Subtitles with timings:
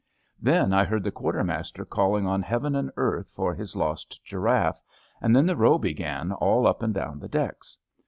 [0.41, 4.81] Then I heard the quar termaster calling on heaven and earth for his lost giraffe,
[5.21, 7.77] and then the row began all up and down the decks.